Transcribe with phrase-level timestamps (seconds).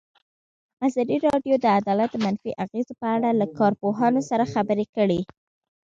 [0.87, 5.21] ازادي راډیو د عدالت د منفي اغېزو په اړه له کارپوهانو سره خبرې کړي.